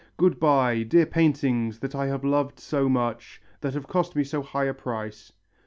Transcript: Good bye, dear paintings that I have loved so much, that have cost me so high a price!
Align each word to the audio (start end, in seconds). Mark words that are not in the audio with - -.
Good 0.17 0.39
bye, 0.39 0.81
dear 0.81 1.05
paintings 1.05 1.77
that 1.77 1.93
I 1.93 2.07
have 2.07 2.23
loved 2.23 2.59
so 2.59 2.89
much, 2.89 3.39
that 3.59 3.75
have 3.75 3.87
cost 3.87 4.15
me 4.15 4.23
so 4.23 4.41
high 4.41 4.65
a 4.65 4.73
price! 4.73 5.31